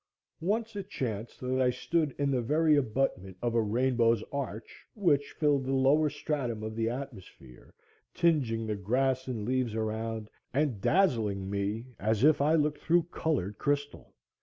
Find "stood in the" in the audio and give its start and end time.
1.69-2.41